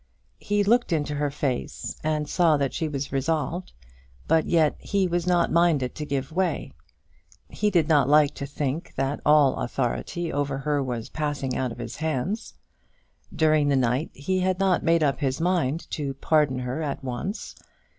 He 0.39 0.63
looked 0.63 0.91
into 0.91 1.13
her 1.13 1.29
face 1.29 1.95
and 2.03 2.27
saw 2.27 2.57
that 2.57 2.73
she 2.73 2.87
was 2.87 3.11
resolved, 3.11 3.71
but 4.27 4.47
yet 4.47 4.75
he 4.79 5.05
was 5.07 5.27
not 5.27 5.51
minded 5.51 5.93
to 5.93 6.07
give 6.07 6.31
way. 6.31 6.71
He 7.51 7.69
did 7.69 7.87
not 7.87 8.09
like 8.09 8.33
to 8.33 8.47
think 8.47 8.95
that 8.95 9.19
all 9.23 9.57
authority 9.57 10.33
over 10.33 10.57
her 10.57 10.81
was 10.81 11.09
passing 11.09 11.55
out 11.55 11.71
of 11.71 11.77
his 11.77 11.97
hands. 11.97 12.55
During 13.31 13.67
the 13.67 13.75
night 13.75 14.09
he 14.15 14.39
had 14.39 14.59
not 14.59 14.81
made 14.81 15.03
up 15.03 15.19
his 15.19 15.39
mind 15.39 15.87
to 15.91 16.15
pardon 16.15 16.57
her 16.57 16.81
at 16.81 17.03
once. 17.03 17.53